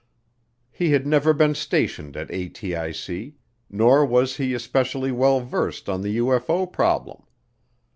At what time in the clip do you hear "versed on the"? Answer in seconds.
5.41-6.17